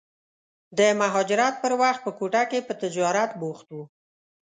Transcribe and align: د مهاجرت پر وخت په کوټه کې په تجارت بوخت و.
د 0.77 0.79
مهاجرت 1.01 1.55
پر 1.63 1.73
وخت 1.81 2.01
په 2.05 2.11
کوټه 2.19 2.43
کې 2.51 2.59
په 2.67 2.73
تجارت 2.81 3.31
بوخت 3.41 3.67
و. 3.71 3.77